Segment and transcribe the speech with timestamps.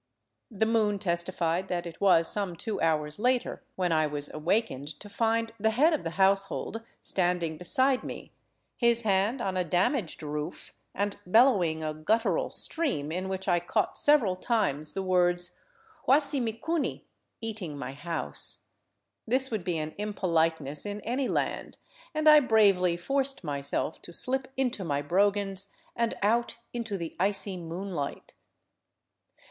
[0.49, 5.07] The moon testified that it was some two hours later when I was awakened to
[5.09, 8.31] find the head of the household standing beside me,
[8.77, 13.95] his hand on a damaged roof and bellowing a guttural stream in which I caught
[13.95, 15.55] several times the words''
[16.07, 17.03] Huasi micuni—
[17.49, 18.61] eating my house."
[19.27, 21.77] This would be an impoliteness in any land,
[22.15, 27.55] and I bravely forced myself to slip into my brogans and out into the icy
[27.55, 28.33] moonlight.